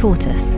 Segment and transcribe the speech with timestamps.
[0.00, 0.56] Tortoise.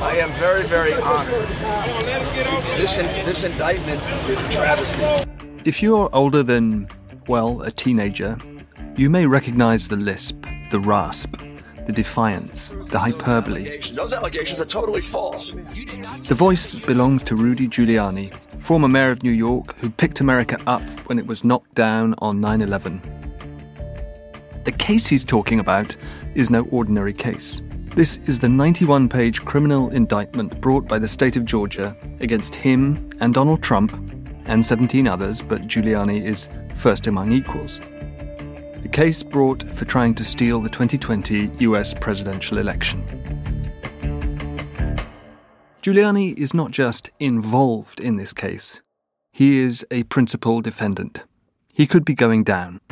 [0.00, 1.46] I am very, very honored.
[2.78, 5.30] This, in, this indictment is a travesty.
[5.66, 6.88] If you're older than,
[7.26, 8.38] well, a teenager,
[8.96, 11.38] you may recognize the lisp, the rasp,
[11.84, 13.78] the defiance, the hyperbole.
[13.92, 15.50] Those allegations are totally false.
[15.50, 18.32] The voice belongs to Rudy Giuliani,
[18.62, 22.40] former mayor of New York who picked America up when it was knocked down on
[22.40, 23.17] 9 11.
[24.68, 25.96] The case he's talking about
[26.34, 27.62] is no ordinary case.
[27.96, 33.10] This is the 91 page criminal indictment brought by the state of Georgia against him
[33.22, 33.94] and Donald Trump
[34.44, 37.80] and 17 others, but Giuliani is first among equals.
[38.82, 43.02] The case brought for trying to steal the 2020 US presidential election.
[45.80, 48.82] Giuliani is not just involved in this case,
[49.32, 51.24] he is a principal defendant.
[51.72, 52.82] He could be going down.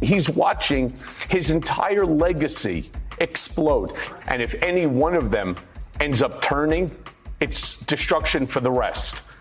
[0.00, 0.94] He's watching
[1.28, 2.90] his entire legacy
[3.20, 3.92] explode.
[4.28, 5.56] And if any one of them
[6.00, 6.94] ends up turning,
[7.40, 9.32] it's destruction for the rest.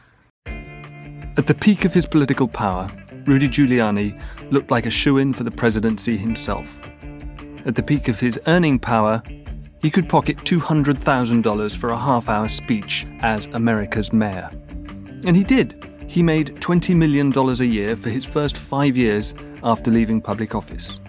[0.46, 2.90] At the peak of his political power,
[3.26, 4.20] Rudy Giuliani
[4.52, 6.82] looked like a shoe in for the presidency himself.
[7.66, 9.22] At the peak of his earning power,
[9.82, 14.50] he could pocket $200,000 for a half hour speech as America's mayor.
[15.26, 15.84] And he did.
[16.08, 21.00] He made $20 million a year for his first five years after leaving public office.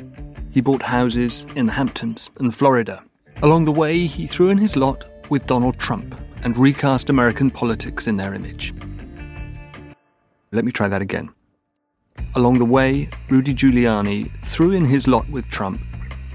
[0.53, 3.05] He bought houses in the Hamptons and Florida.
[3.43, 6.15] Along the way, he threw in his lot with Donald Trump
[6.45, 8.75] and recast American politics in their image.
[10.51, 11.31] Let me try that again.
[12.35, 15.81] Along the way, Rudy Giuliani threw in his lot with Trump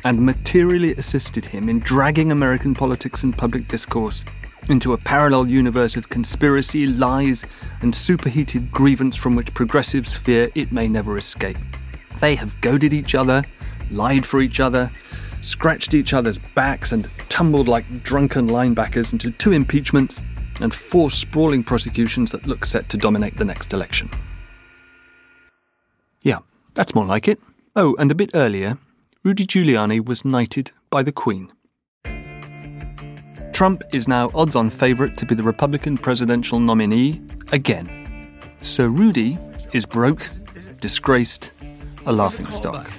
[0.06, 4.24] and materially assisted him in dragging American politics and public discourse
[4.70, 7.46] into a parallel universe of conspiracy, lies,
[7.82, 11.58] and superheated grievance from which progressives fear it may never escape.
[12.20, 13.44] They have goaded each other,
[13.92, 14.92] lied for each other,
[15.42, 20.22] scratched each other's backs, and tumbled like drunken linebackers into two impeachments
[20.62, 24.10] and four sprawling prosecutions that look set to dominate the next election.
[26.22, 26.40] Yeah,
[26.74, 27.40] that's more like it.
[27.76, 28.78] Oh, and a bit earlier,
[29.24, 31.53] Rudy Giuliani was knighted by the Queen.
[33.54, 37.22] Trump is now odds on favourite to be the Republican presidential nominee
[37.52, 37.88] again.
[38.64, 39.38] So Rudy
[39.74, 40.28] is broke,
[40.82, 41.52] disgraced,
[42.08, 42.90] a laughing stock.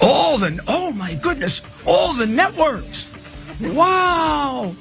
[0.00, 3.10] All the, oh my goodness, all the networks.
[3.60, 4.72] Wow.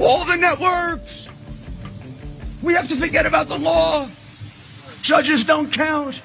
[0.00, 1.28] All the networks.
[2.60, 4.08] We have to forget about the law.
[5.00, 6.22] Judges don't count.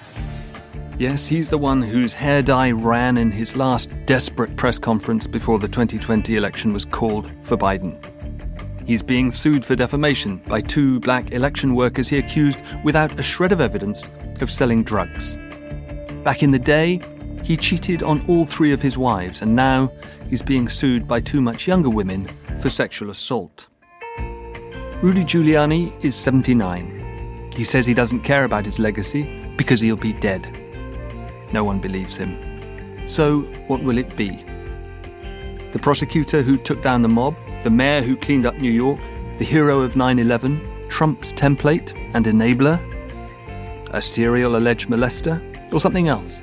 [0.98, 5.60] Yes, he's the one whose hair dye ran in his last desperate press conference before
[5.60, 8.02] the 2020 election was called for Biden.
[8.88, 13.52] He's being sued for defamation by two black election workers he accused, without a shred
[13.52, 15.36] of evidence, of selling drugs.
[16.24, 17.02] Back in the day,
[17.44, 19.92] he cheated on all three of his wives, and now
[20.30, 22.26] he's being sued by two much younger women
[22.62, 23.68] for sexual assault.
[25.02, 27.52] Rudy Giuliani is 79.
[27.54, 30.65] He says he doesn't care about his legacy because he'll be dead.
[31.54, 32.38] No one believes him.
[33.08, 34.44] So, what will it be?
[35.72, 39.00] The prosecutor who took down the mob, the mayor who cleaned up New York,
[39.38, 40.60] the hero of 9 11,
[40.90, 42.80] Trump's template and enabler?
[43.92, 45.42] A serial alleged molester?
[45.74, 46.42] Or something else?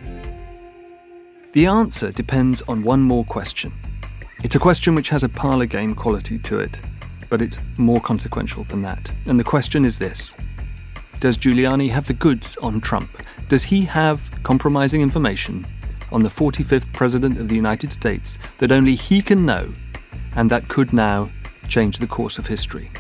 [1.52, 3.72] The answer depends on one more question.
[4.43, 6.81] It's a question which has a parlour game quality to it,
[7.31, 9.10] but it's more consequential than that.
[9.26, 10.34] And the question is this
[11.20, 13.10] Does Giuliani have the goods on Trump?
[13.52, 15.66] Does he have compromising information
[16.10, 19.70] on the 45th President of the United States that only he can know
[20.37, 21.28] and that could now
[21.69, 22.90] change the course of history.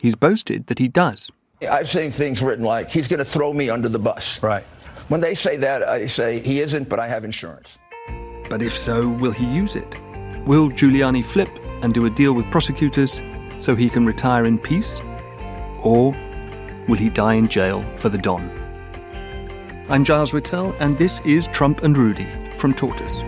[0.00, 1.30] He's boasted that he does.
[1.70, 4.42] I've seen things written like, he's going to throw me under the bus.
[4.42, 4.64] Right.
[5.06, 7.78] When they say that, I say, he isn't, but I have insurance.
[8.48, 9.96] But if so, will he use it?
[10.46, 11.50] Will Giuliani flip
[11.84, 13.22] and do a deal with prosecutors
[13.60, 15.00] so he can retire in peace?
[15.84, 16.12] Or
[16.88, 18.50] will he die in jail for the Don?
[19.90, 22.24] I'm Giles Whittell, and this is Trump and Rudy
[22.56, 23.24] from Tortoise.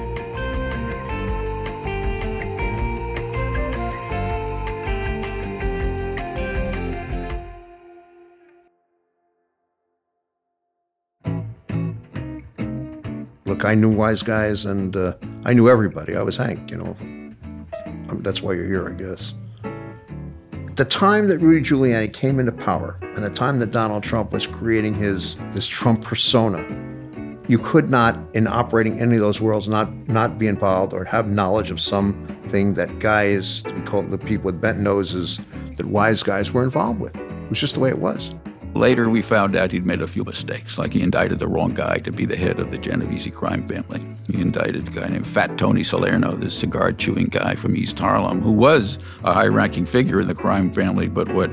[13.44, 15.14] Look, I knew wise guys and uh,
[15.44, 16.14] I knew everybody.
[16.14, 16.96] I was Hank, you know.
[18.08, 19.34] Um, that's why you're here, I guess.
[20.74, 24.46] The time that Rudy Giuliani came into power and the time that Donald Trump was
[24.46, 26.64] creating his this Trump persona,
[27.46, 31.28] you could not, in operating any of those worlds, not not be involved or have
[31.28, 35.40] knowledge of something that guys, we call the people with bent noses,
[35.76, 37.14] that wise guys were involved with.
[37.16, 38.34] It was just the way it was.
[38.74, 41.98] Later, we found out he'd made a few mistakes, like he indicted the wrong guy
[41.98, 44.02] to be the head of the Genovese crime family.
[44.26, 48.40] He indicted a guy named Fat Tony Salerno, this cigar chewing guy from East Harlem,
[48.40, 51.50] who was a high ranking figure in the crime family, but what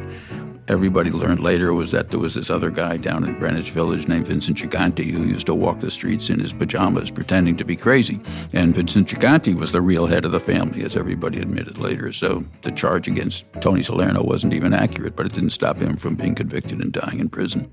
[0.69, 4.27] everybody learned later was that there was this other guy down in Greenwich Village named
[4.27, 8.21] Vincent Gigante who used to walk the streets in his pajamas pretending to be crazy.
[8.53, 12.11] And Vincent Gigante was the real head of the family, as everybody admitted later.
[12.11, 16.15] So the charge against Tony Salerno wasn't even accurate, but it didn't stop him from
[16.15, 17.69] being convicted and dying in prison.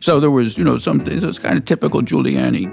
[0.00, 2.72] So there was, you know, some things that's kind of typical Giuliani.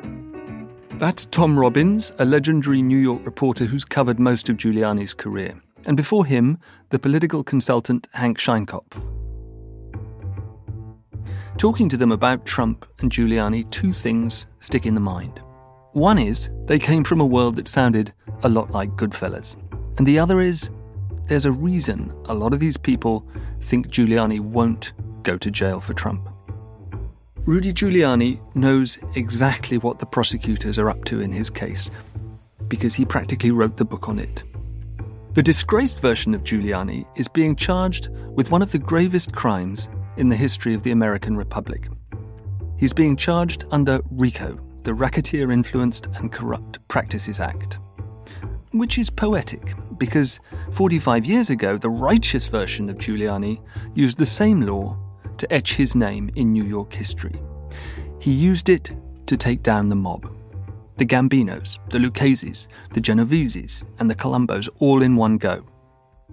[0.98, 5.62] That's Tom Robbins, a legendary New York reporter who's covered most of Giuliani's career.
[5.86, 6.58] And before him,
[6.90, 9.27] the political consultant Hank Scheinkopf.
[11.58, 15.42] Talking to them about Trump and Giuliani, two things stick in the mind.
[15.94, 18.14] One is they came from a world that sounded
[18.44, 19.56] a lot like Goodfellas.
[19.98, 20.70] And the other is
[21.26, 23.28] there's a reason a lot of these people
[23.60, 24.94] think Giuliani won't
[25.24, 26.30] go to jail for Trump.
[27.48, 31.90] Rudy Giuliani knows exactly what the prosecutors are up to in his case
[32.68, 34.44] because he practically wrote the book on it.
[35.34, 40.30] The disgraced version of Giuliani is being charged with one of the gravest crimes in
[40.30, 41.88] the history of the American Republic.
[42.78, 47.80] He's being charged under RICO, the Racketeer Influenced and Corrupt Practices Act.
[48.72, 50.40] Which is poetic, because
[50.74, 53.62] 45 years ago, the righteous version of Giuliani
[53.96, 54.98] used the same law
[55.38, 57.40] to etch his name in New York history.
[58.20, 58.96] He used it
[59.28, 60.32] to take down the mob.
[60.98, 65.64] The Gambinos, the Lucchese's, the Genoveses, and the Colombos all in one go.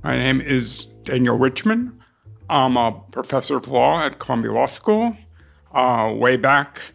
[0.03, 2.01] My name is Daniel Richman.
[2.49, 5.17] I'm a professor of law at Columbia Law School.
[5.73, 6.93] Uh, way back,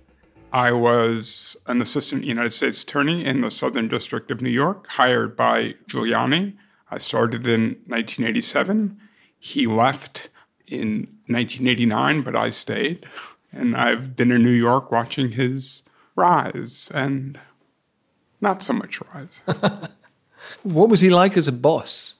[0.53, 5.35] I was an assistant United States attorney in the Southern District of New York, hired
[5.35, 6.55] by Giuliani.
[6.91, 8.99] I started in 1987.
[9.39, 10.29] He left
[10.67, 13.05] in 1989, but I stayed.
[13.51, 15.83] And I've been in New York watching his
[16.15, 17.39] rise and
[18.39, 19.41] not so much rise.
[20.63, 22.18] what was he like as a boss?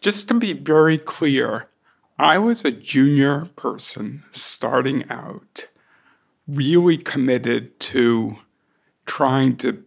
[0.00, 1.68] Just to be very clear,
[2.18, 5.66] I was a junior person starting out,
[6.48, 8.38] really committed to
[9.04, 9.84] trying to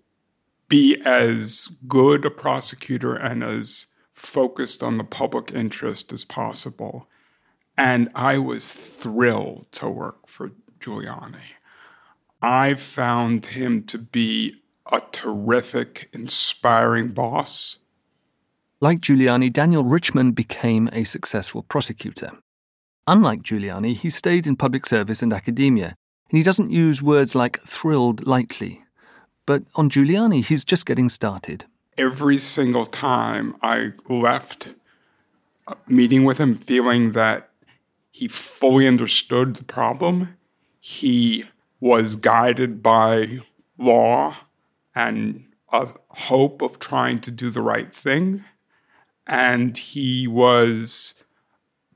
[0.70, 7.08] be as good a prosecutor and as focused on the public interest as possible.
[7.76, 11.58] And I was thrilled to work for Giuliani.
[12.40, 17.80] I found him to be a terrific, inspiring boss
[18.84, 22.32] like Giuliani, Daniel Richman became a successful prosecutor.
[23.08, 25.96] Unlike Giuliani, he stayed in public service and academia,
[26.30, 28.84] and he doesn't use words like thrilled lightly.
[29.46, 31.64] But on Giuliani, he's just getting started.
[31.98, 34.74] Every single time I left
[35.66, 37.52] a meeting with him feeling that
[38.12, 40.36] he fully understood the problem,
[40.82, 41.46] he
[41.80, 43.40] was guided by
[43.78, 44.36] law
[44.94, 48.44] and a hope of trying to do the right thing
[49.28, 51.16] and he was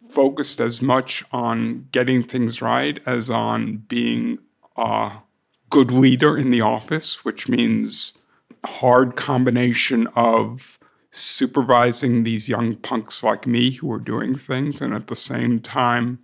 [0.09, 4.39] focused as much on getting things right as on being
[4.75, 5.11] a
[5.69, 8.17] good leader in the office, which means
[8.65, 10.79] hard combination of
[11.11, 16.19] supervising these young punks like me who are doing things and at the same time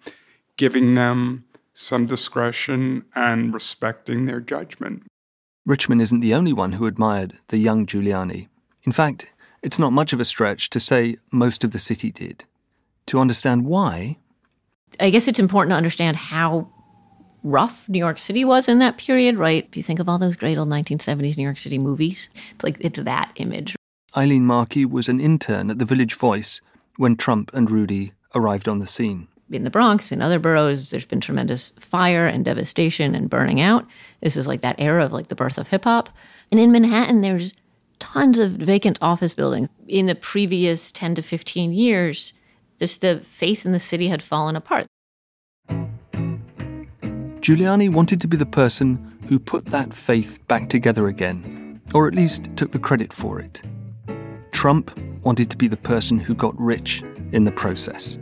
[0.58, 1.44] giving them
[1.74, 5.04] some discretion and respecting their judgment.
[5.66, 8.50] Richman isn't the only one who admired the young Giuliani.
[8.84, 9.33] In fact,
[9.64, 12.46] it's not much of a stretch to say most of the city did.
[13.08, 14.18] To understand why.
[15.00, 16.70] I guess it's important to understand how
[17.44, 19.66] rough New York City was in that period, right?
[19.68, 22.78] If you think of all those great old 1970s New York City movies, it's like
[22.80, 23.76] it's that image.
[24.16, 26.62] Eileen Markey was an intern at the Village Voice
[26.98, 29.28] when Trump and Rudy arrived on the scene.
[29.52, 33.86] In the Bronx, in other boroughs, there's been tremendous fire and devastation and burning out.
[34.22, 36.10] This is like that era of like the birth of hip hop.
[36.52, 37.54] And in Manhattan, there's
[38.04, 39.70] tons of vacant office buildings.
[39.88, 42.34] In the previous 10 to 15 years,
[42.78, 44.88] just the faith in the city had fallen apart.
[47.40, 52.14] Giuliani wanted to be the person who put that faith back together again, or at
[52.14, 53.62] least took the credit for it.
[54.52, 54.92] Trump
[55.24, 58.20] wanted to be the person who got rich in the process.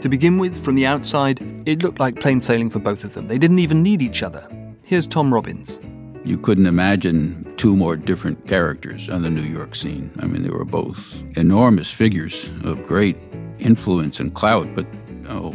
[0.00, 3.26] To begin with, from the outside, it looked like plain sailing for both of them.
[3.26, 4.46] They didn't even need each other.
[4.84, 5.80] Here's Tom Robbins.
[6.28, 10.10] You couldn't imagine two more different characters on the New York scene.
[10.18, 13.16] I mean, they were both enormous figures of great
[13.58, 14.84] influence and clout, but
[15.30, 15.54] oh,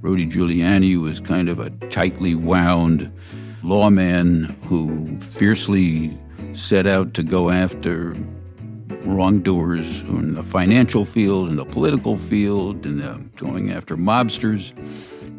[0.00, 3.12] Rudy Giuliani was kind of a tightly wound
[3.62, 6.18] lawman who fiercely
[6.54, 8.14] set out to go after
[9.04, 14.74] wrongdoers in the financial field, in the political field, and the, going after mobsters.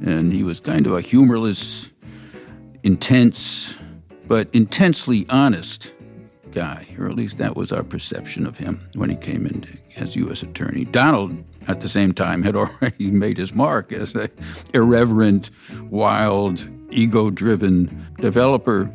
[0.05, 1.89] And he was kind of a humorless,
[2.83, 3.78] intense,
[4.29, 5.91] but intensely honest
[6.51, 9.65] guy, or at least that was our perception of him when he came in
[9.97, 10.43] as U.S.
[10.43, 10.85] Attorney.
[10.85, 11.35] Donald,
[11.67, 14.29] at the same time, had already made his mark as an
[14.73, 15.49] irreverent,
[15.89, 18.85] wild, ego driven developer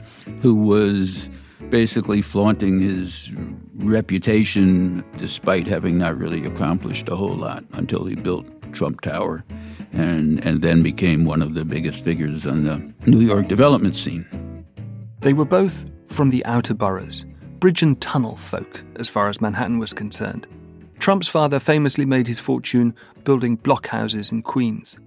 [0.40, 1.28] who was
[1.68, 3.32] basically flaunting his
[3.76, 9.44] reputation despite having not really accomplished a whole lot until he built Trump Tower
[9.92, 14.53] and, and then became one of the biggest figures on the New York development scene.
[15.24, 17.24] They were both from the outer boroughs,
[17.58, 20.46] bridge and tunnel folk as far as Manhattan was concerned.
[20.98, 24.98] Trump's father famously made his fortune building blockhouses in Queens.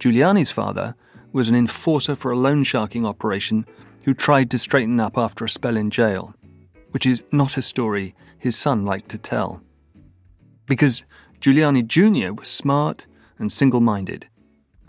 [0.00, 0.94] Giuliani's father
[1.34, 3.66] was an enforcer for a loan sharking operation
[4.04, 6.34] who tried to straighten up after a spell in jail,
[6.92, 9.62] which is not a story his son liked to tell.
[10.64, 11.04] Because
[11.42, 12.32] Giuliani Jr.
[12.32, 13.06] was smart
[13.38, 14.28] and single minded.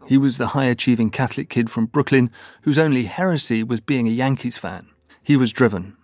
[0.10, 2.32] He was the high achieving Catholic kid from Brooklyn
[2.64, 4.88] whose only heresy was being a Yankees fan.
[5.22, 5.96] He was driven,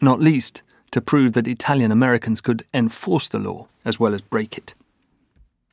[0.00, 0.62] not least
[0.92, 4.74] to prove that Italian Americans could enforce the law as well as break it.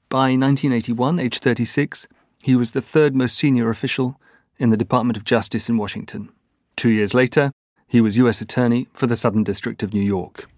[0.09, 2.09] By 1981, age 36,
[2.43, 4.19] he was the third most senior official
[4.57, 6.27] in the Department of Justice in Washington.
[6.75, 7.53] Two years later,
[7.87, 8.41] he was U.S.
[8.41, 10.49] Attorney for the Southern District of New York.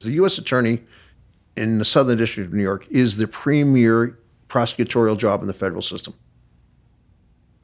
[0.00, 0.36] The U.S.
[0.36, 0.80] Attorney
[1.56, 4.18] in the Southern District of New York is the premier
[4.50, 6.12] prosecutorial job in the federal system.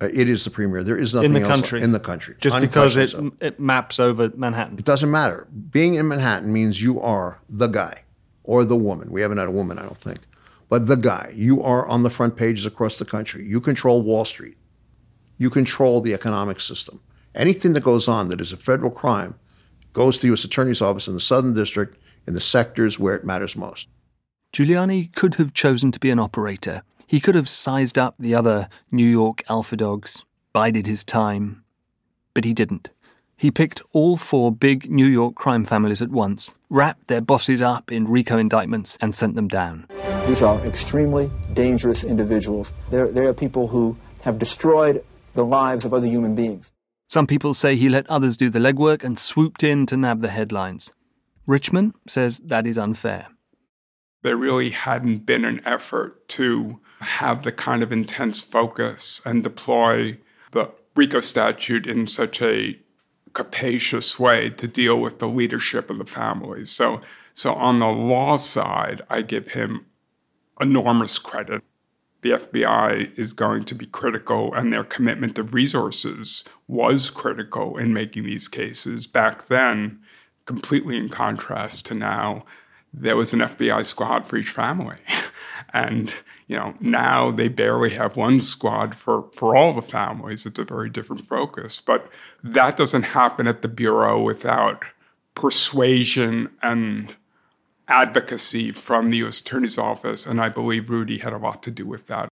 [0.00, 0.82] Uh, it is the premier.
[0.82, 1.82] There is nothing in the else country.
[1.82, 2.34] in the country.
[2.40, 3.32] Just because it, so.
[3.40, 4.78] it maps over Manhattan.
[4.78, 5.46] It doesn't matter.
[5.70, 8.04] Being in Manhattan means you are the guy
[8.44, 9.10] or the woman.
[9.10, 10.20] We haven't had a woman, I don't think.
[10.68, 11.32] But the guy.
[11.34, 13.44] You are on the front pages across the country.
[13.44, 14.56] You control Wall Street.
[15.36, 17.00] You control the economic system.
[17.34, 19.34] Anything that goes on that is a federal crime
[19.92, 20.44] goes to the U.S.
[20.44, 23.88] Attorney's Office in the Southern District in the sectors where it matters most.
[24.52, 26.82] Giuliani could have chosen to be an operator.
[27.10, 31.64] He could have sized up the other New York alpha dogs, bided his time.
[32.34, 32.90] But he didn't.
[33.36, 37.90] He picked all four big New York crime families at once, wrapped their bosses up
[37.90, 39.88] in RICO indictments, and sent them down.
[40.28, 42.72] These are extremely dangerous individuals.
[42.92, 46.70] They're, they're people who have destroyed the lives of other human beings.
[47.08, 50.28] Some people say he let others do the legwork and swooped in to nab the
[50.28, 50.92] headlines.
[51.44, 53.26] Richman says that is unfair.
[54.22, 60.18] There really hadn't been an effort to have the kind of intense focus and deploy
[60.52, 62.78] the RICO statute in such a
[63.32, 66.70] capacious way to deal with the leadership of the families.
[66.70, 67.00] So,
[67.34, 69.86] so on the law side, I give him
[70.60, 71.62] enormous credit.
[72.22, 77.94] The FBI is going to be critical, and their commitment of resources was critical in
[77.94, 79.06] making these cases.
[79.06, 80.00] Back then,
[80.44, 82.44] completely in contrast to now,
[82.92, 84.96] there was an FBI squad for each family.
[85.72, 86.12] and,
[86.46, 90.46] you know, now they barely have one squad for, for all the families.
[90.46, 91.80] It's a very different focus.
[91.80, 92.08] But
[92.42, 94.84] that doesn't happen at the Bureau without
[95.34, 97.14] persuasion and
[97.88, 99.40] advocacy from the U.S.
[99.40, 100.26] Attorney's Office.
[100.26, 102.28] And I believe Rudy had a lot to do with that.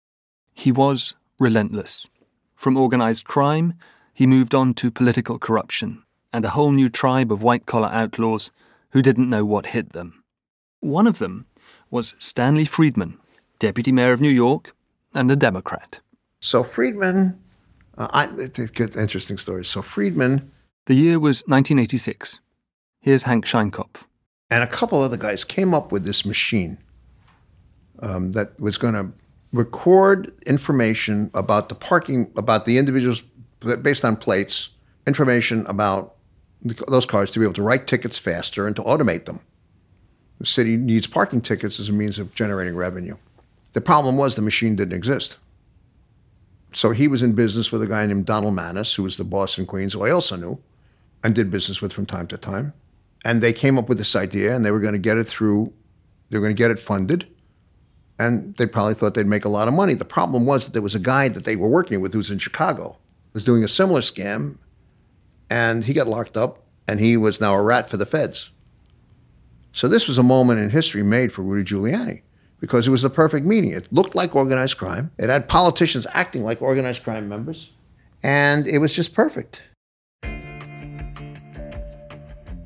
[0.53, 2.07] He was relentless.
[2.55, 3.73] From organized crime,
[4.13, 8.51] he moved on to political corruption and a whole new tribe of white collar outlaws
[8.91, 10.23] who didn't know what hit them.
[10.85, 11.47] One of them
[11.89, 13.17] was Stanley Friedman,
[13.57, 14.75] deputy mayor of New York
[15.15, 15.99] and a Democrat.
[16.41, 17.41] So Friedman,
[17.97, 19.65] uh, I, it's a good, interesting story.
[19.65, 20.51] So Friedman
[20.85, 22.39] The year was 1986.
[23.01, 24.05] Here's Hank Scheinkopf.
[24.51, 26.77] and a couple other guys came up with this machine
[28.03, 29.11] um, that was going to
[29.53, 33.23] record information about the parking, about the individuals
[33.81, 34.69] based on plates,
[35.07, 36.13] information about
[36.87, 39.39] those cars to be able to write tickets faster and to automate them.
[40.39, 43.15] The city needs parking tickets as a means of generating revenue.
[43.73, 45.37] The problem was the machine didn't exist.
[46.73, 49.57] So he was in business with a guy named Donald Manes, who was the boss
[49.57, 50.59] in Queens, who I also knew
[51.23, 52.73] and did business with from time to time.
[53.23, 55.73] And they came up with this idea and they were going to get it through,
[56.29, 57.27] they were going to get it funded.
[58.19, 59.93] And they probably thought they'd make a lot of money.
[59.93, 62.31] The problem was that there was a guy that they were working with who was
[62.31, 62.97] in Chicago,
[63.33, 64.57] was doing a similar scam,
[65.49, 68.51] and he got locked up and he was now a rat for the feds.
[69.75, 72.21] So this was a moment in history made for Rudy Giuliani
[72.61, 73.71] because it was the perfect meeting.
[73.71, 75.11] It looked like organized crime.
[75.17, 77.73] It had politicians acting like organized crime members,
[78.23, 79.61] and it was just perfect.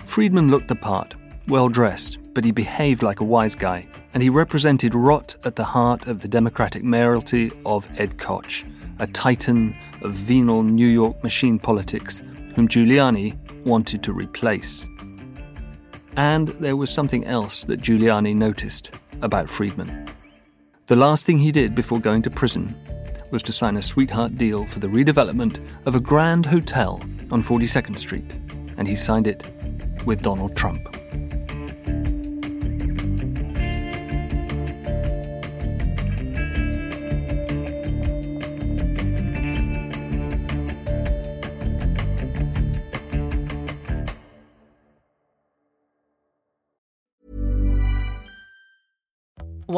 [0.05, 1.15] Friedman looked the part,
[1.47, 5.63] well dressed, but he behaved like a wise guy, and he represented rot at the
[5.63, 8.63] heart of the Democratic mayoralty of Ed Koch,
[8.99, 12.21] a titan of venal New York machine politics
[12.53, 13.35] whom Giuliani
[13.65, 14.87] wanted to replace.
[16.19, 20.05] And there was something else that Giuliani noticed about Friedman.
[20.87, 22.75] The last thing he did before going to prison
[23.31, 27.97] was to sign a sweetheart deal for the redevelopment of a grand hotel on 42nd
[27.97, 28.37] Street,
[28.75, 29.45] and he signed it
[30.05, 30.93] with Donald Trump.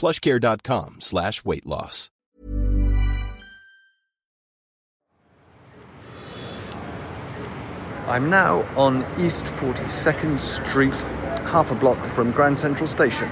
[0.00, 2.10] plushcare.com slash weight loss.
[8.06, 11.02] I'm now on East 42nd Street,
[11.46, 13.28] half a block from Grand Central Station,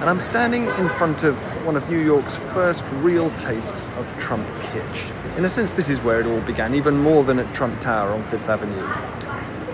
[0.00, 4.48] and I'm standing in front of one of New York's first real tastes of Trump
[4.62, 5.12] kitsch.
[5.36, 8.10] In a sense, this is where it all began, even more than at Trump Tower
[8.10, 8.88] on Fifth Avenue.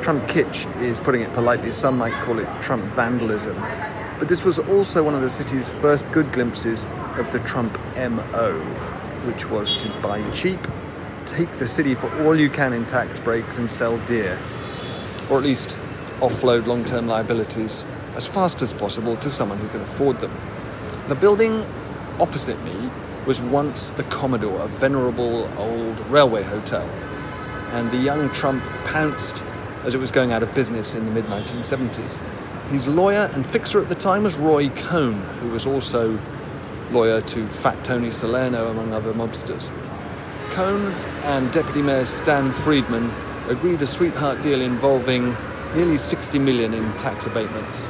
[0.02, 3.56] Trump kitsch is, putting it politely, some might call it Trump vandalism,
[4.18, 6.86] but this was also one of the city's first good glimpses
[7.18, 8.58] of the Trump MO,
[9.26, 10.60] which was to buy cheap,
[11.26, 14.38] take the city for all you can in tax breaks, and sell dear.
[15.28, 15.76] Or at least
[16.20, 20.32] offload long term liabilities as fast as possible to someone who can afford them.
[21.08, 21.64] The building
[22.18, 22.90] opposite me
[23.26, 26.88] was once the Commodore, a venerable old railway hotel,
[27.72, 29.44] and the young Trump pounced
[29.84, 32.20] as it was going out of business in the mid 1970s.
[32.68, 36.18] His lawyer and fixer at the time was Roy Cohn, who was also
[36.90, 39.70] lawyer to Fat Tony Salerno, among other mobsters.
[40.50, 40.92] Cohn
[41.24, 43.10] and Deputy Mayor Stan Friedman
[43.48, 45.36] agreed a sweetheart deal involving
[45.76, 47.86] nearly 60 million in tax abatements.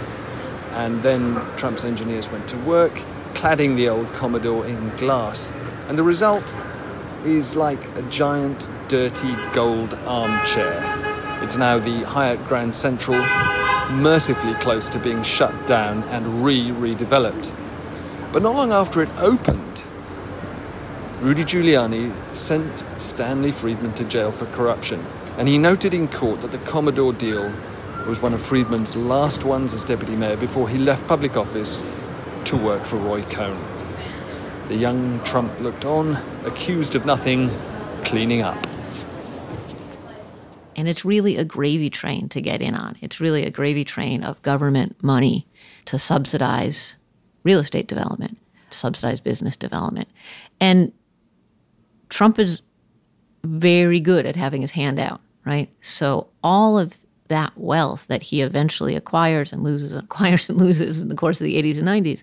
[0.73, 2.93] And then Trump's engineers went to work,
[3.33, 5.53] cladding the old Commodore in glass.
[5.89, 6.57] And the result
[7.25, 10.83] is like a giant, dirty gold armchair.
[11.43, 13.19] It's now the Hyatt Grand Central,
[13.91, 17.53] mercifully close to being shut down and re redeveloped.
[18.33, 19.85] But not long after it opened,
[21.21, 25.05] Rudy Giuliani sent Stanley Friedman to jail for corruption,
[25.39, 27.53] and he noted in court that the Commodore deal
[28.07, 31.85] was one of Friedman's last ones as deputy mayor before he left public office
[32.45, 33.59] to work for Roy Cohn.
[34.69, 37.51] The young Trump looked on, accused of nothing,
[38.05, 38.66] cleaning up.
[40.77, 42.97] And it's really a gravy train to get in on.
[43.01, 45.47] It's really a gravy train of government money
[45.87, 46.97] to subsidize
[47.45, 48.39] real estate development.
[48.71, 50.09] subsidize business development.
[50.61, 50.93] And
[52.09, 52.63] Trump is
[53.45, 55.71] very good at having his hand out, right?
[55.81, 56.97] So all of
[57.29, 61.41] that wealth that he eventually acquires and loses and acquires and loses in the course
[61.41, 62.23] of the 80s and 90s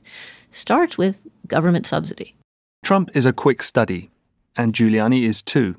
[0.52, 2.36] starts with government subsidy.
[2.84, 4.10] Trump is a quick study,
[4.58, 5.76] and Giuliani is too.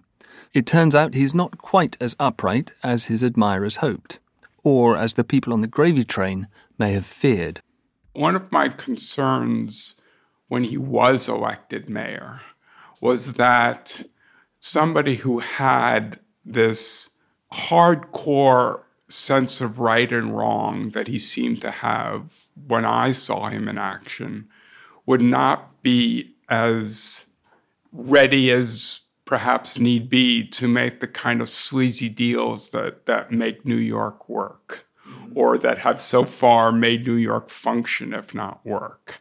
[0.55, 4.21] It turns out he's not quite as upright as his admirers hoped,
[4.63, 6.47] or as the people on the gravy train
[6.79, 7.61] may have feared.
[8.13, 10.01] One of my concerns
[10.47, 12.41] when he was elected mayor
[13.01, 14.03] was that
[14.61, 17.11] somebody who had this
[17.53, 23.69] hardcore sense of right and wrong that he seemed to have when I saw him
[23.69, 24.49] in action
[25.05, 27.25] would not be as
[27.93, 33.65] ready as perhaps need be to make the kind of sleazy deals that, that make
[33.65, 35.33] New York work mm-hmm.
[35.35, 39.21] or that have so far made New York function, if not work.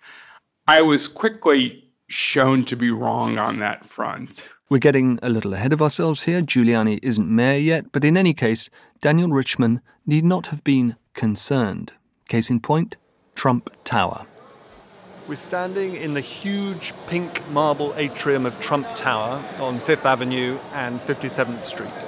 [0.67, 4.47] I was quickly shown to be wrong on that front.
[4.69, 6.41] We're getting a little ahead of ourselves here.
[6.41, 8.69] Giuliani isn't mayor yet, but in any case,
[9.01, 11.93] Daniel Richman need not have been concerned.
[12.27, 12.95] Case in point,
[13.35, 14.25] Trump Tower.
[15.25, 20.99] We're standing in the huge pink marble atrium of Trump Tower on Fifth Avenue and
[20.99, 22.05] 57th Street.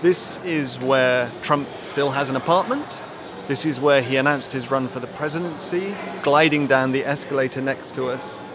[0.00, 3.04] This is where Trump still has an apartment.
[3.46, 7.94] This is where he announced his run for the presidency, gliding down the escalator next
[7.96, 8.50] to us.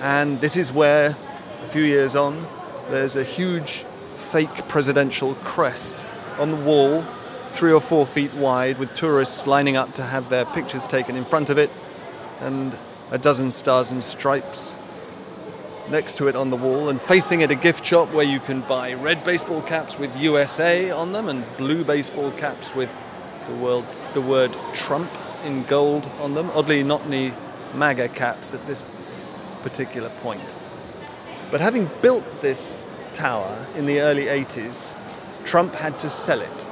[0.00, 1.16] And this is where,
[1.64, 2.46] a few years on,
[2.90, 6.06] there's a huge fake presidential crest
[6.38, 7.04] on the wall,
[7.50, 11.24] three or four feet wide, with tourists lining up to have their pictures taken in
[11.24, 11.68] front of it,
[12.42, 12.76] and
[13.10, 14.76] a dozen stars and stripes
[15.90, 18.60] next to it on the wall, and facing it a gift shop where you can
[18.62, 22.90] buy red baseball caps with USA on them and blue baseball caps with
[23.46, 25.10] the, world, the word Trump
[25.44, 26.50] in gold on them.
[26.54, 27.32] Oddly, not any
[27.74, 28.82] MAGA caps at this
[29.62, 30.54] particular point.
[31.50, 34.96] But having built this tower in the early 80s,
[35.44, 36.68] Trump had to sell it,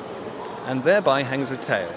[0.67, 1.95] and thereby hangs a tale.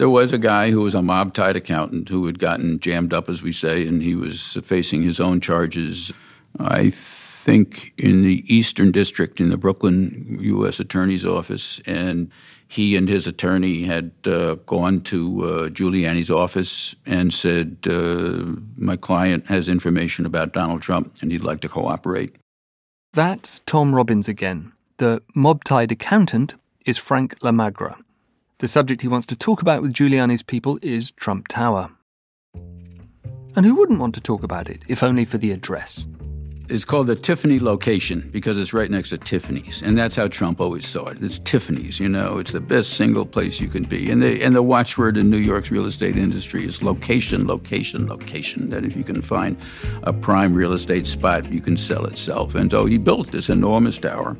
[0.00, 3.28] There was a guy who was a mob tied accountant who had gotten jammed up,
[3.28, 6.10] as we say, and he was facing his own charges.
[6.58, 10.80] I think in the Eastern District in the Brooklyn U.S.
[10.80, 12.30] Attorney's Office, and
[12.66, 18.96] he and his attorney had uh, gone to uh, Giuliani's office and said, uh, My
[18.96, 22.36] client has information about Donald Trump and he'd like to cooperate.
[23.12, 24.72] That's Tom Robbins again.
[24.96, 26.54] The mob tied accountant
[26.86, 27.98] is Frank LaMagra.
[28.60, 31.90] The subject he wants to talk about with Giuliani's people is Trump Tower.
[33.56, 36.06] And who wouldn't want to talk about it, if only for the address?
[36.68, 40.60] It's called the Tiffany location because it's right next to Tiffany's, and that's how Trump
[40.60, 41.22] always saw it.
[41.22, 42.36] It's Tiffany's, you know.
[42.36, 45.38] It's the best single place you can be, and the and the watchword in New
[45.38, 48.68] York's real estate industry is location, location, location.
[48.68, 49.56] That if you can find
[50.02, 52.54] a prime real estate spot, you can sell itself.
[52.54, 54.36] And so he built this enormous tower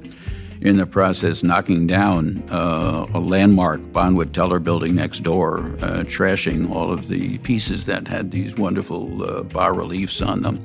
[0.63, 6.71] in the process knocking down uh, a landmark Bonwit Teller building next door, uh, trashing
[6.71, 10.63] all of the pieces that had these wonderful uh, bas reliefs on them.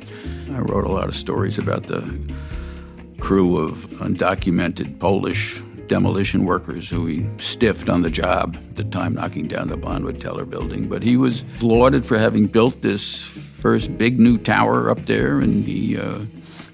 [0.52, 2.02] I wrote a lot of stories about the
[3.20, 9.14] crew of undocumented Polish demolition workers who he stiffed on the job at the time
[9.14, 10.88] knocking down the Bonwit Teller building.
[10.88, 15.64] But he was lauded for having built this first big new tower up there, and
[15.64, 16.20] he uh,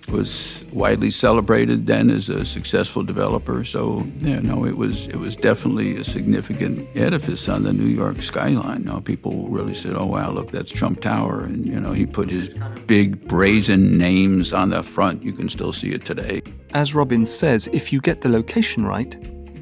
[0.08, 3.64] was widely celebrated then as a successful developer.
[3.64, 8.22] So, yeah, no, it was it was definitely a significant edifice on the New York
[8.22, 8.80] skyline.
[8.80, 12.06] You know, people really said, "Oh wow, look, that's Trump Tower," and you know, he
[12.06, 15.24] put his big brazen names on the front.
[15.24, 16.42] You can still see it today.
[16.74, 19.16] As Robbins says, if you get the location right,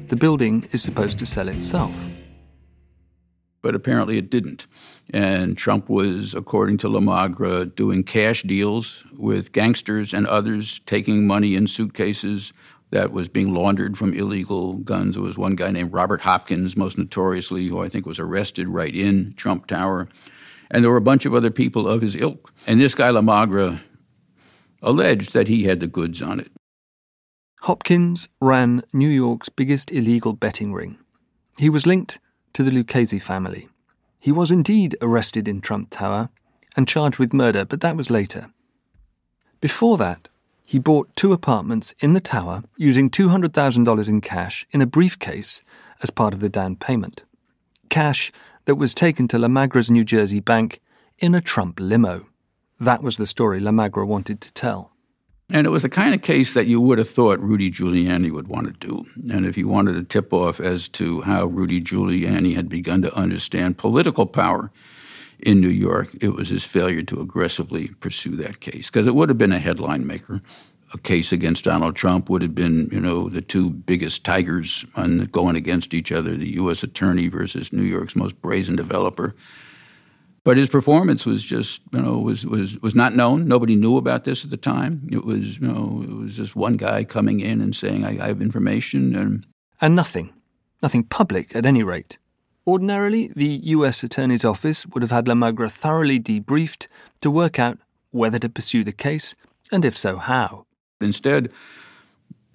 [0.08, 2.19] the building is supposed to sell itself.
[3.62, 4.66] But apparently it didn't.
[5.12, 11.54] And Trump was, according to LaMagra, doing cash deals with gangsters and others, taking money
[11.54, 12.52] in suitcases
[12.90, 15.14] that was being laundered from illegal guns.
[15.14, 18.94] There was one guy named Robert Hopkins, most notoriously, who I think was arrested right
[18.94, 20.08] in Trump Tower.
[20.70, 22.52] And there were a bunch of other people of his ilk.
[22.66, 23.80] And this guy, LaMagra,
[24.82, 26.50] alleged that he had the goods on it.
[27.62, 30.98] Hopkins ran New York's biggest illegal betting ring.
[31.58, 32.18] He was linked
[32.52, 33.68] to the Lucchese family.
[34.18, 36.28] He was indeed arrested in Trump Tower
[36.76, 38.50] and charged with murder, but that was later.
[39.60, 40.28] Before that,
[40.64, 45.62] he bought two apartments in the tower using $200,000 in cash in a briefcase
[46.02, 47.22] as part of the down payment.
[47.88, 48.30] Cash
[48.66, 50.80] that was taken to LaMagra's New Jersey bank
[51.18, 52.26] in a Trump limo.
[52.78, 54.92] That was the story LaMagra wanted to tell.
[55.52, 58.46] And it was the kind of case that you would have thought Rudy Giuliani would
[58.46, 59.04] want to do.
[59.32, 63.14] And if you wanted a tip off as to how Rudy Giuliani had begun to
[63.14, 64.70] understand political power
[65.40, 69.28] in New York, it was his failure to aggressively pursue that case because it would
[69.28, 70.40] have been a headline maker.
[70.92, 75.24] A case against Donald Trump would have been, you know, the two biggest tigers on
[75.26, 76.82] going against each other: the U.S.
[76.82, 79.34] attorney versus New York's most brazen developer.
[80.42, 83.46] But his performance was just, you know, was was was not known.
[83.46, 85.06] Nobody knew about this at the time.
[85.12, 88.28] It was, you know, it was just one guy coming in and saying, "I, I
[88.28, 89.46] have information," and
[89.80, 90.32] and nothing,
[90.82, 92.18] nothing public at any rate.
[92.66, 94.02] Ordinarily, the U.S.
[94.02, 96.86] Attorney's Office would have had Lamagra thoroughly debriefed
[97.22, 97.78] to work out
[98.10, 99.34] whether to pursue the case,
[99.72, 100.66] and if so, how.
[101.00, 101.50] Instead,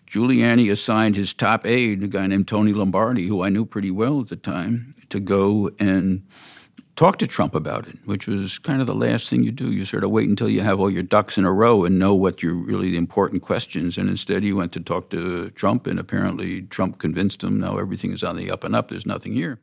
[0.08, 4.21] Giuliani assigned his top aide, a guy named Tony Lombardi, who I knew pretty well
[4.21, 6.26] at the time, to go and
[6.95, 9.71] talk to Trump about it, which was kind of the last thing you do.
[9.71, 12.13] You sort of wait until you have all your ducks in a row and know
[12.13, 13.97] what your really the important questions.
[13.97, 18.12] And instead, he went to talk to Trump, and apparently Trump convinced him now everything
[18.12, 18.89] is on the up and up.
[18.89, 19.60] There's nothing here.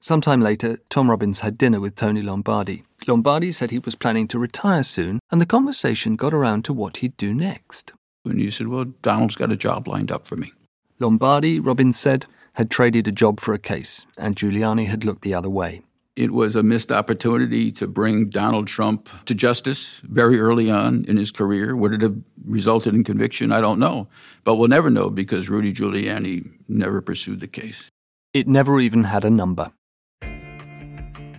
[0.00, 2.84] Sometime later, Tom Robbins had dinner with Tony Lombardi.
[3.08, 6.98] Lombardi said he was planning to retire soon, and the conversation got around to what
[6.98, 7.92] he'd do next.
[8.24, 10.52] And he said, Well, Donald's got a job lined up for me.
[11.00, 15.34] Lombardi, Robbins said, had traded a job for a case, and Giuliani had looked the
[15.34, 15.82] other way.
[16.18, 21.16] It was a missed opportunity to bring Donald Trump to justice very early on in
[21.16, 21.76] his career.
[21.76, 23.52] Would it have resulted in conviction?
[23.52, 24.08] I don't know.
[24.42, 27.88] But we'll never know because Rudy Giuliani never pursued the case.
[28.34, 29.70] It never even had a number.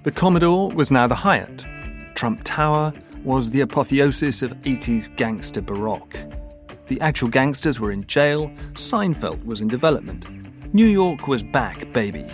[0.06, 1.68] The Commodore was now the Hyatt.
[2.15, 2.94] Trump Tower
[3.26, 6.15] was the apotheosis of 80s gangster baroque.
[6.88, 10.26] The actual gangsters were in jail, Seinfeld was in development.
[10.74, 12.26] New York was back, baby,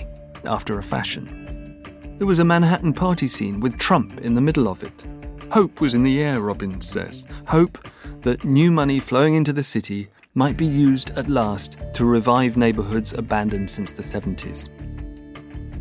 [0.46, 1.45] after a fashion.
[2.18, 5.06] There was a Manhattan party scene with Trump in the middle of it.
[5.52, 7.26] Hope was in the air, Robbins says.
[7.46, 7.78] Hope
[8.22, 13.12] that new money flowing into the city might be used at last to revive neighborhoods
[13.12, 14.70] abandoned since the 70s.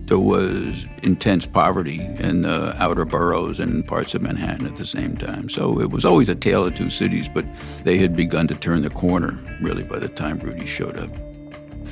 [0.08, 5.16] There was intense poverty in the outer boroughs and parts of Manhattan at the same
[5.16, 5.48] time.
[5.48, 7.44] So it was always a tale of two cities, but
[7.84, 11.10] they had begun to turn the corner, really, by the time Rudy showed up.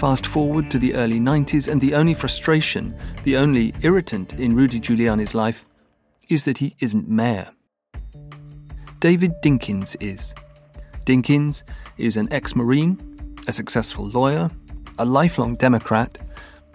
[0.03, 4.81] Fast forward to the early 90s, and the only frustration, the only irritant in Rudy
[4.81, 5.65] Giuliani's life
[6.29, 7.49] is that he isn't mayor.
[8.99, 10.35] David Dinkins is.
[11.07, 11.63] Dinkins
[11.99, 12.99] is an ex Marine,
[13.47, 14.51] a successful lawyer,
[14.99, 16.19] a lifelong Democrat,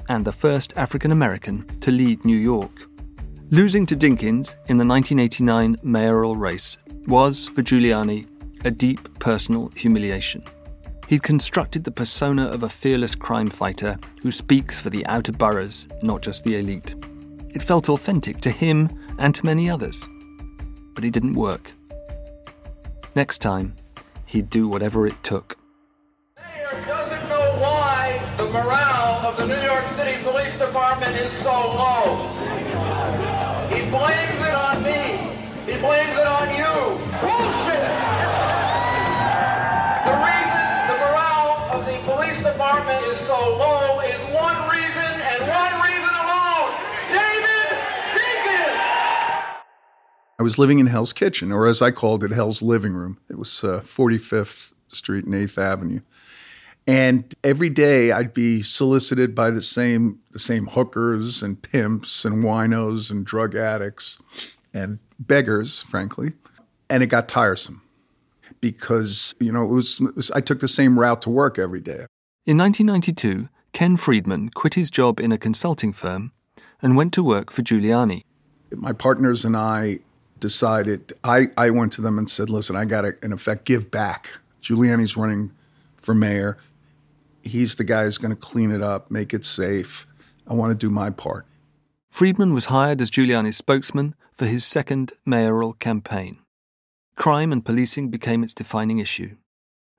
[0.07, 2.87] and the first African American to lead New York.
[3.49, 8.25] Losing to Dinkins in the 1989 mayoral race was, for Giuliani,
[8.63, 10.45] a deep personal humiliation.
[11.07, 15.87] He'd constructed the persona of a fearless crime fighter who speaks for the outer boroughs,
[16.01, 16.95] not just the elite.
[17.55, 20.05] It felt authentic to him and to many others.
[20.93, 21.71] But it didn't work.
[23.15, 23.73] Next time,
[24.25, 25.57] he'd do whatever it took.
[26.35, 31.53] Mayor doesn't know why the morale of the New York City Police Department is so
[31.53, 32.27] low.
[33.69, 35.71] He blames it on me.
[35.71, 37.36] He blames it on you.
[50.39, 53.17] I was living in Hell's Kitchen, or as I called it, Hell's Living Room.
[53.27, 56.01] It was uh, 45th Street and 8th Avenue.
[56.85, 62.43] And every day I'd be solicited by the same the same hookers and pimps and
[62.43, 64.19] winos and drug addicts
[64.73, 66.33] and beggars, frankly.
[66.89, 67.81] And it got tiresome
[68.61, 71.81] because, you know, it was, it was I took the same route to work every
[71.81, 72.05] day.
[72.45, 76.31] In 1992, Ken Frydman quit his job in a consulting firm
[76.81, 78.21] and went to work for Giuliani.
[78.71, 79.99] My partners and I
[80.39, 83.91] decided, I, I went to them and said, listen, I got to, in effect, give
[83.91, 84.29] back.
[84.61, 85.51] Giuliani's running
[85.97, 86.57] for mayor.
[87.43, 90.05] He's the guy who's going to clean it up, make it safe.
[90.47, 91.45] I want to do my part.
[92.13, 96.39] Frydman was hired as Giuliani's spokesman for his second mayoral campaign.
[97.15, 99.35] Crime and policing became its defining issue.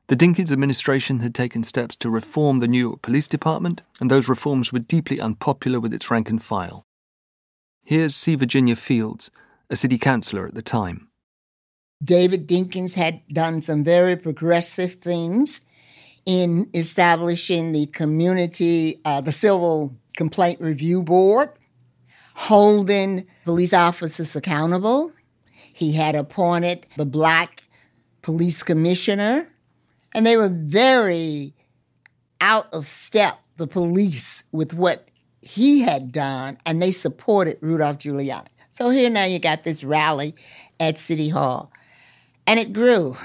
[0.09, 4.29] The Dinkins administration had taken steps to reform the New York Police Department, and those
[4.29, 6.85] reforms were deeply unpopular with its rank and file.
[7.85, 8.35] Here's C.
[8.35, 9.31] Virginia Fields,
[9.71, 11.09] a city councilor at the time.
[12.03, 15.63] David Dinkins had done some very progressive things
[16.25, 21.51] in establishing the community, uh, the Civil Complaint Review Board,
[22.35, 25.13] holding police officers accountable.
[25.73, 27.65] He had appointed the black
[28.23, 29.49] police commissioner,
[30.15, 31.55] and they were very
[32.41, 35.09] out of step, the police, with what
[35.41, 38.47] he had done, and they supported Rudolph Giuliani.
[38.79, 40.37] So here now you got this rally
[40.79, 41.73] at City Hall.
[42.47, 43.17] And it grew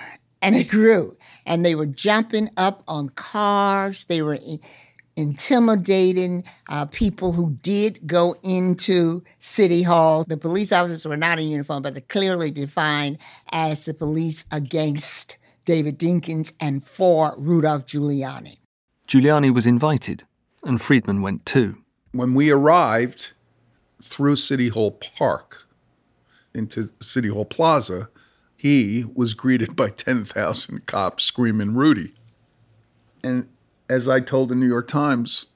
[0.42, 1.16] and it grew.
[1.46, 4.06] And they were jumping up on cars.
[4.06, 4.40] They were
[5.16, 10.24] intimidating uh, people who did go into City Hall.
[10.24, 13.20] The police officers were not in uniform, but they're clearly defined
[13.52, 18.58] as the police against David Dinkins and for Rudolph Giuliani.
[19.08, 20.24] Giuliani was invited,
[20.64, 21.78] and Frydman went too.
[22.12, 23.34] When we arrived
[24.04, 25.66] through City Hall Park
[26.54, 28.10] into City Hall Plaza,
[28.56, 32.14] he was greeted by 10,000 cops screaming, Rudy.
[33.24, 33.48] And
[33.90, 35.48] as I told the New York Times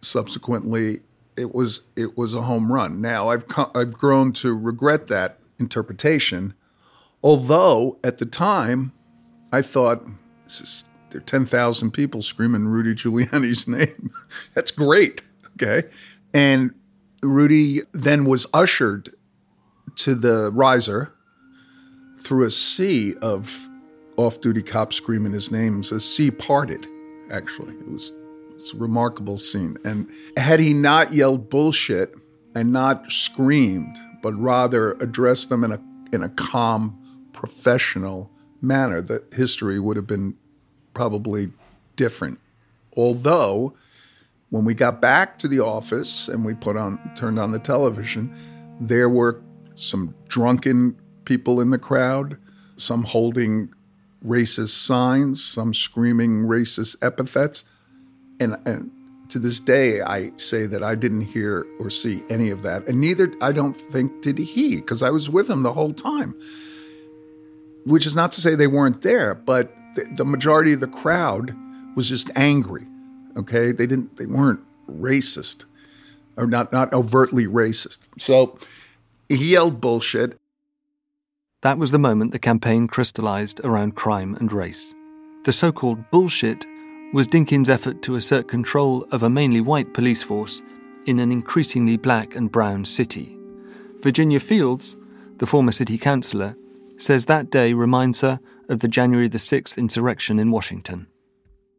[0.00, 1.00] subsequently,
[1.36, 3.00] it was it was a home run.
[3.00, 6.54] Now I've co- I've grown to regret that interpretation,
[7.22, 8.92] although at the time
[9.50, 10.06] I thought
[10.44, 14.10] this is there are ten thousand people screaming Rudy Giuliani's name.
[14.54, 15.22] That's great.
[15.54, 15.88] Okay,
[16.34, 16.74] and
[17.22, 19.10] Rudy then was ushered
[19.96, 21.12] to the riser
[22.22, 23.68] through a sea of
[24.16, 25.80] off-duty cops screaming his name.
[25.80, 26.86] A sea parted
[27.30, 27.74] actually.
[27.74, 28.12] It was
[28.56, 29.76] it's a remarkable scene.
[29.84, 32.14] And had he not yelled bullshit
[32.54, 35.80] and not screamed, but rather addressed them in a
[36.12, 36.98] in a calm,
[37.32, 38.30] professional
[38.60, 40.36] manner, that history would have been
[40.94, 41.50] probably
[41.96, 42.38] different.
[42.96, 43.74] Although
[44.52, 48.30] when we got back to the office and we put on turned on the television,
[48.78, 49.40] there were
[49.76, 52.36] some drunken people in the crowd,
[52.76, 53.72] some holding
[54.22, 57.64] racist signs, some screaming racist epithets.
[58.40, 58.90] And, and
[59.30, 62.86] to this day, I say that I didn't hear or see any of that.
[62.86, 66.38] And neither, I don't think, did he, because I was with him the whole time.
[67.86, 71.56] Which is not to say they weren't there, but the, the majority of the crowd
[71.96, 72.86] was just angry.
[73.36, 73.72] Okay.
[73.72, 75.64] They didn't, they weren't racist
[76.36, 77.98] or not, not overtly racist.
[78.18, 78.58] So
[79.28, 80.38] he yelled bullshit.
[81.62, 84.94] That was the moment the campaign crystallized around crime and race.
[85.44, 86.66] The so called bullshit
[87.12, 90.62] was Dinkins' effort to assert control of a mainly white police force
[91.06, 93.36] in an increasingly black and brown city.
[94.00, 94.96] Virginia Fields,
[95.38, 96.56] the former city councillor,
[96.96, 101.06] says that day reminds her of the January the 6th insurrection in Washington.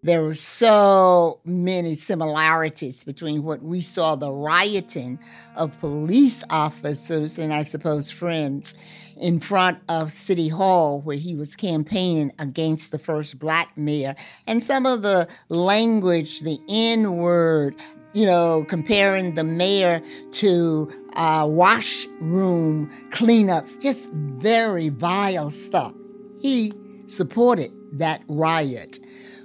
[0.03, 5.17] There were so many similarities between what we saw the rioting
[5.55, 8.75] of police officers and I suppose friends
[9.15, 14.13] in front of City Hall where he was campaigning against the first black mayor
[14.45, 17.73] and some of the language, the N word,
[18.11, 25.93] you know, comparing the mayor to uh, washroom cleanups, just very vile stuff.
[26.41, 26.73] He
[27.05, 28.99] supported that riot.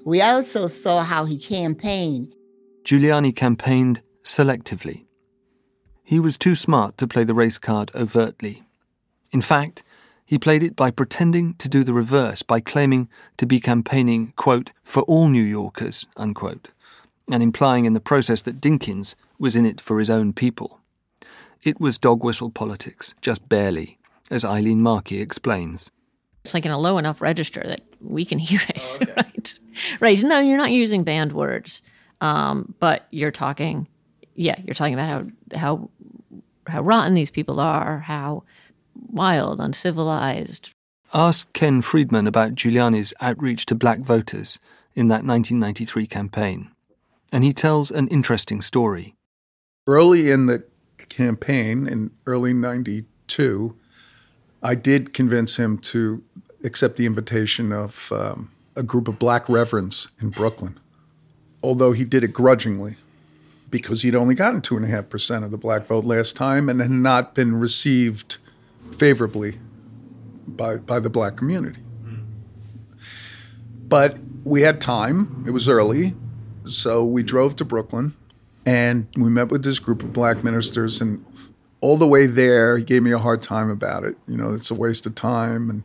[0.08, 2.34] We also saw how he campaigned.
[2.82, 5.04] Giuliani campaigned selectively.
[6.02, 8.62] He was too smart to play the race card overtly.
[9.32, 9.84] In fact,
[10.24, 14.72] he played it by pretending to do the reverse by claiming to be campaigning, quote,
[14.82, 16.72] for all New Yorkers, unquote,
[17.30, 20.80] and implying in the process that Dinkins was in it for his own people.
[21.62, 23.98] It was dog whistle politics, just barely,
[24.30, 25.90] as Eileen Markey explains.
[26.48, 29.12] It's like in a low enough register that we can hear it, oh, okay.
[29.16, 29.58] right?
[30.00, 30.22] Right.
[30.22, 31.82] No, you're not using banned words,
[32.22, 33.86] um, but you're talking,
[34.34, 35.26] yeah, you're talking about how
[35.58, 35.90] how
[36.66, 38.44] how rotten these people are, how
[39.10, 40.72] wild, uncivilized.
[41.12, 44.58] Ask Ken Frydman about Giuliani's outreach to black voters
[44.94, 46.70] in that 1993 campaign,
[47.30, 49.16] and he tells an interesting story.
[49.86, 50.64] Early in the
[51.10, 53.76] campaign, in early 92,
[54.62, 56.22] I did convince him to
[56.64, 60.78] accept the invitation of um, a group of black reverends in Brooklyn,
[61.62, 62.96] although he did it grudgingly
[63.70, 67.58] because he'd only gotten 2.5% of the black vote last time and had not been
[67.58, 68.38] received
[68.96, 69.58] favorably
[70.46, 71.80] by, by the black community.
[73.86, 76.14] But we had time, it was early,
[76.68, 78.14] so we drove to Brooklyn
[78.66, 81.24] and we met with this group of black ministers and
[81.80, 84.70] all the way there he gave me a hard time about it you know it's
[84.70, 85.82] a waste of time and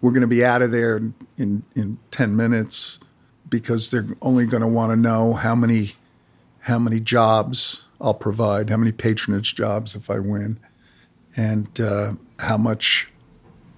[0.00, 3.00] we're going to be out of there in, in, in 10 minutes
[3.48, 5.92] because they're only going to want to know how many
[6.64, 10.58] how many jobs I'll provide, how many patronage jobs if I win,
[11.36, 13.10] and uh, how much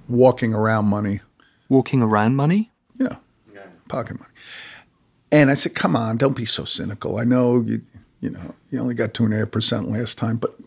[0.08, 1.20] walking around money.
[1.68, 2.70] Walking around money?
[2.98, 3.16] Know,
[3.54, 3.62] yeah.
[3.88, 4.32] pocket money.
[5.30, 7.18] And I said, "Come on, don't be so cynical.
[7.18, 7.82] I know you,
[8.22, 10.58] you know, you only got two and a half percent last time, but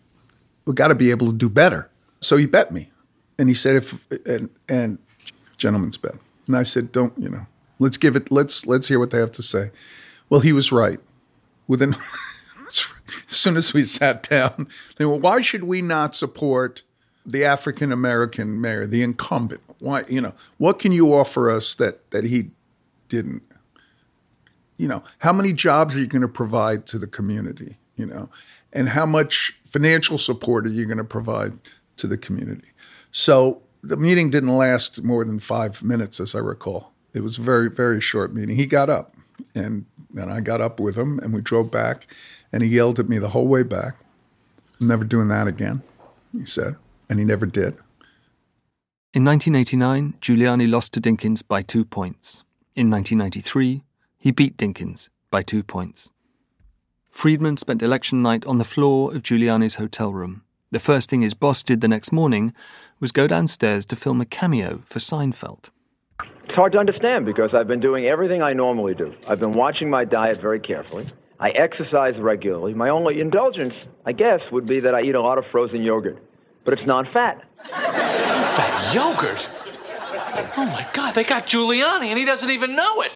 [0.66, 1.90] we got to be able to do better."
[2.22, 2.92] So he bet me,
[3.40, 5.00] and he said, "If and and
[5.58, 7.48] gentleman's bet," and I said, "Don't you know?
[7.80, 8.32] Let's give it.
[8.32, 9.72] Let's let's hear what they have to say."
[10.30, 11.00] Well, he was right.
[11.68, 11.96] Within
[12.68, 12.88] as
[13.28, 16.84] soon as we sat down, they were, "Why should we not support?"
[17.26, 19.62] the African American mayor, the incumbent.
[19.80, 22.52] Why, you know, what can you offer us that that he
[23.10, 23.42] didn't?
[24.78, 28.30] You know, how many jobs are you going to provide to the community, you know,
[28.74, 31.54] and how much financial support are you going to provide
[31.98, 32.68] to the community?
[33.12, 36.92] So the meeting didn't last more than five minutes, as I recall.
[37.14, 38.58] It was a very, very short meeting.
[38.58, 39.16] He got up,
[39.54, 39.86] and,
[40.18, 42.08] and I got up with him, and we drove back,
[42.52, 43.96] and he yelled at me the whole way back.
[44.82, 45.82] I'm never doing that again,
[46.38, 46.76] he said,
[47.10, 47.78] and he never did.
[49.14, 52.44] In 1989, Giuliani lost to Dinkins by two points.
[52.76, 53.82] In 1993,
[54.26, 56.12] he beat Dinkins by two points.
[57.14, 60.42] Frydman spent election night on the floor of Giuliani's hotel room.
[60.72, 62.52] The first thing his boss did the next morning
[63.00, 65.70] was go downstairs to film a cameo for Seinfeld.
[66.44, 69.14] It's hard to understand because I've been doing everything I normally do.
[69.30, 71.06] I've been watching my diet very carefully.
[71.40, 72.74] I exercise regularly.
[72.74, 76.18] My only indulgence, I guess, would be that I eat a lot of frozen yogurt,
[76.64, 77.44] but it's non fat.
[77.70, 79.48] Fat yogurt?
[80.58, 83.16] Oh my God, they got Giuliani and he doesn't even know it.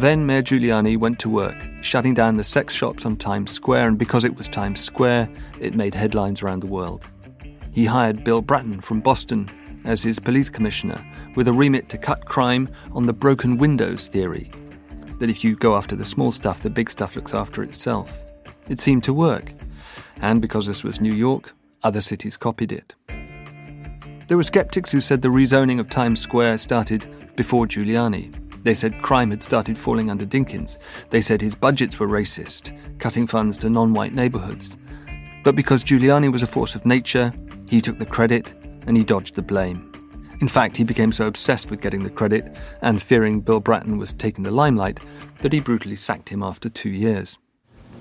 [0.00, 3.98] Then Mayor Giuliani went to work, shutting down the sex shops on Times Square, and
[3.98, 5.28] because it was Times Square,
[5.60, 7.04] it made headlines around the world.
[7.74, 9.46] He hired Bill Bratton from Boston
[9.84, 10.98] as his police commissioner,
[11.36, 14.50] with a remit to cut crime on the broken windows theory
[15.18, 18.22] that if you go after the small stuff, the big stuff looks after itself.
[18.70, 19.52] It seemed to work,
[20.22, 22.94] and because this was New York, other cities copied it.
[24.28, 27.04] There were skeptics who said the rezoning of Times Square started
[27.36, 28.49] before Giuliani.
[28.62, 30.78] They said crime had started falling under Dinkins.
[31.10, 34.76] They said his budgets were racist, cutting funds to non white neighborhoods.
[35.42, 37.32] But because Giuliani was a force of nature,
[37.68, 38.54] he took the credit
[38.86, 39.90] and he dodged the blame.
[40.40, 44.12] In fact, he became so obsessed with getting the credit and fearing Bill Bratton was
[44.12, 45.00] taking the limelight
[45.38, 47.38] that he brutally sacked him after two years.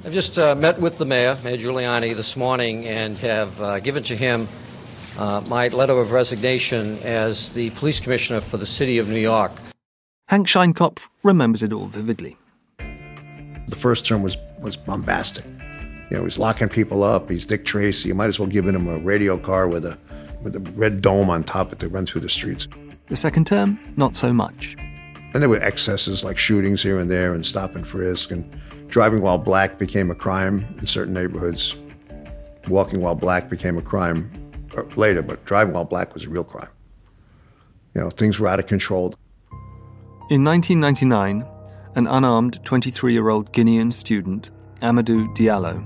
[0.05, 4.03] I've just uh, met with the mayor, Mayor Giuliani, this morning and have uh, given
[4.03, 4.47] to him
[5.17, 9.51] uh, my letter of resignation as the police commissioner for the city of New York.
[10.29, 12.37] Hank Scheinkopf remembers it all vividly.
[12.77, 15.43] The first term was, was bombastic.
[16.11, 17.31] You know, he's locking people up.
[17.31, 18.09] He's Dick Tracy.
[18.09, 19.97] You might as well give him a radio car with a,
[20.43, 22.67] with a red dome on top of it to run through the streets.
[23.07, 24.77] The second term, not so much.
[25.33, 28.29] And there were excesses like shootings here and there and stop and frisk.
[28.29, 28.55] And
[28.87, 31.75] driving while black became a crime in certain neighborhoods.
[32.67, 34.29] Walking while black became a crime
[34.77, 36.69] uh, later, but driving while black was a real crime.
[37.95, 39.15] You know, things were out of control.
[40.29, 41.43] In 1999,
[41.95, 45.83] an unarmed 23 year old Guinean student, Amadou Diallo,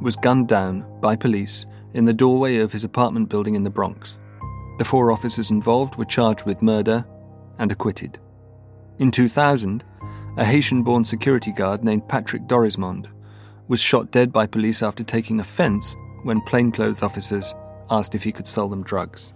[0.00, 4.20] was gunned down by police in the doorway of his apartment building in the Bronx.
[4.78, 7.04] The four officers involved were charged with murder
[7.58, 8.20] and acquitted.
[9.00, 9.82] In 2000,
[10.36, 13.08] a Haitian born security guard named Patrick Dorismond
[13.66, 17.56] was shot dead by police after taking offense when plainclothes officers
[17.90, 19.32] asked if he could sell them drugs.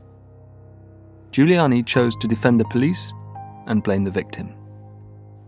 [1.33, 3.13] Giuliani chose to defend the police
[3.67, 4.55] and blame the victim.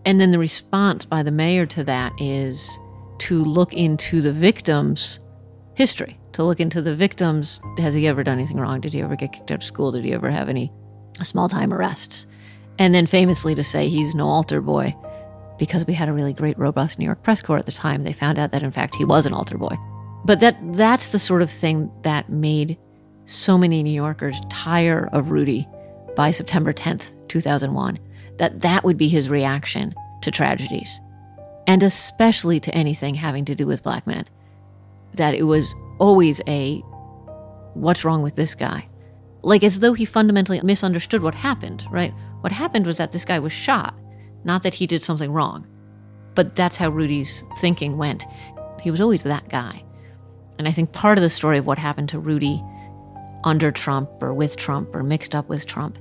[0.04, 2.78] And then the response by the mayor to that is
[3.18, 5.18] to look into the victim's
[5.74, 8.80] history, to look into the victim's has he ever done anything wrong?
[8.80, 9.92] Did he ever get kicked out of school?
[9.92, 10.72] Did he ever have any
[11.22, 12.26] small time arrests?
[12.78, 14.94] And then famously to say he's no altar boy
[15.58, 18.04] because we had a really great robust New York press corps at the time.
[18.04, 19.74] They found out that in fact he was an altar boy.
[20.24, 22.78] But that that's the sort of thing that made
[23.24, 25.66] so many New Yorkers tire of Rudy
[26.14, 27.98] by September 10th, 2001,
[28.38, 31.00] that that would be his reaction to tragedies,
[31.66, 34.26] and especially to anything having to do with black men.
[35.14, 36.78] That it was always a,
[37.74, 38.88] what's wrong with this guy?
[39.42, 42.12] Like as though he fundamentally misunderstood what happened, right?
[42.40, 43.94] What happened was that this guy was shot,
[44.44, 45.66] not that he did something wrong.
[46.34, 48.26] But that's how Rudy's thinking went.
[48.82, 49.82] He was always that guy.
[50.58, 52.62] And I think part of the story of what happened to Rudy
[53.44, 55.98] under Trump or with Trump or mixed up with Trump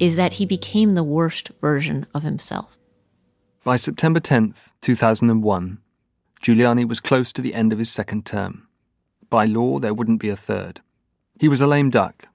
[0.00, 2.78] is that he became the worst version of himself.
[3.62, 5.78] By September 10th, 2001,
[6.42, 8.66] Giuliani was close to the end of his second term.
[9.28, 10.80] By law, there wouldn't be a third.
[11.38, 12.28] He was a lame duck.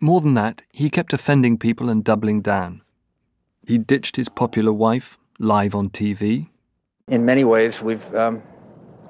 [0.00, 2.82] More than that, he kept offending people and doubling down.
[3.66, 6.48] He ditched his popular wife live on TV.
[7.08, 8.42] In many ways, we've um,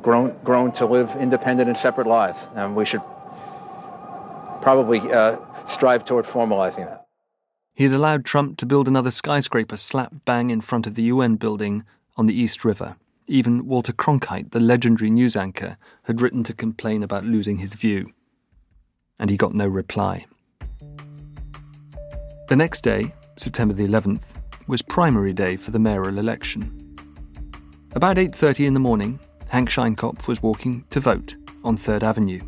[0.03, 3.03] grown grown to live independent and separate lives, and we should
[4.63, 5.37] probably uh,
[5.67, 6.98] strive toward formalizing that.
[7.79, 11.37] He had allowed Trump to build another skyscraper slap bang in front of the UN
[11.37, 11.85] building
[12.17, 12.97] on the East River.
[13.29, 18.11] Even Walter Cronkite, the legendary news anchor, had written to complain about losing his view.
[19.21, 20.27] And he got no reply.
[22.49, 24.35] The next day, September the 11th,
[24.67, 26.97] was primary day for the mayoral election.
[27.95, 29.21] About 8:30 in the morning,
[29.51, 32.41] Hank Scheinkopf was walking to vote on 3rd Avenue.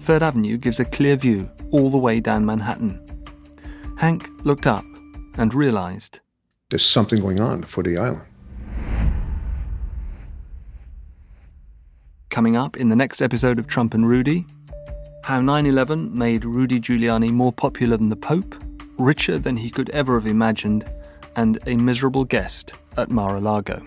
[0.00, 3.01] 3rd Avenue gives a clear view all the way down Manhattan.
[4.02, 4.84] Hank looked up
[5.38, 6.18] and realized
[6.70, 8.26] there's something going on for the the island.
[12.28, 14.44] Coming up in the next episode of Trump and Rudy,
[15.22, 18.56] how 9 11 made Rudy Giuliani more popular than the Pope,
[18.98, 20.84] richer than he could ever have imagined,
[21.36, 23.84] and a miserable guest at Mar a Lago.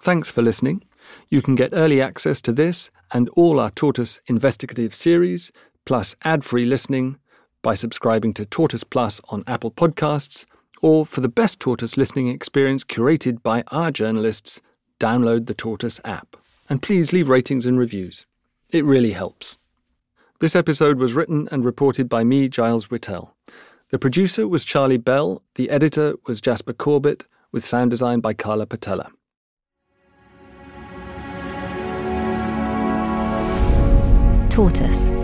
[0.00, 0.82] Thanks for listening.
[1.28, 5.52] You can get early access to this and all our Tortoise investigative series,
[5.84, 7.18] plus ad free listening
[7.64, 10.44] by subscribing to Tortoise Plus on Apple Podcasts,
[10.82, 14.60] or for the best Tortoise listening experience curated by our journalists,
[15.00, 16.36] download the Tortoise app.
[16.68, 18.26] And please leave ratings and reviews.
[18.70, 19.56] It really helps.
[20.40, 23.32] This episode was written and reported by me, Giles Whittell.
[23.88, 28.66] The producer was Charlie Bell, the editor was Jasper Corbett, with sound design by Carla
[28.66, 29.10] Patella.
[34.50, 35.23] Tortoise.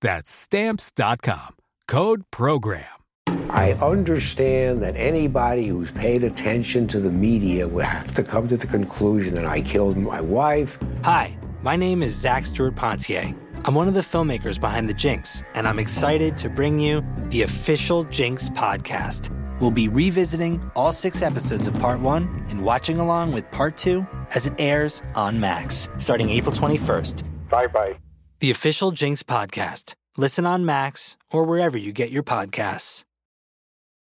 [0.00, 1.56] That's stamps.com.
[1.88, 2.84] Code program.
[3.50, 8.56] I understand that anybody who's paid attention to the media would have to come to
[8.56, 10.78] the conclusion that I killed my wife.
[11.02, 13.34] Hi, my name is Zac Stuart-Pontier.
[13.64, 17.42] I'm one of the filmmakers behind The Jinx, and I'm excited to bring you the
[17.42, 19.30] official Jinx podcast.
[19.60, 24.06] We'll be revisiting all six episodes of Part 1 and watching along with Part 2
[24.34, 27.22] as it airs on Max, starting April 21st.
[27.50, 28.09] Bye bye.
[28.40, 29.92] The official Jinx podcast.
[30.16, 33.04] Listen on Max or wherever you get your podcasts.